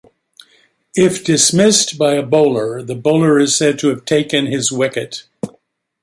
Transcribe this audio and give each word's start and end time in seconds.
If 0.95 1.23
dismissed 1.23 1.99
by 1.99 2.15
a 2.15 2.23
bowler, 2.23 2.81
the 2.81 2.95
bowler 2.95 3.37
is 3.37 3.55
said 3.55 3.77
to 3.77 3.89
have 3.89 4.03
"taken 4.03 4.47
his 4.47 4.71
wicket". 4.71 5.27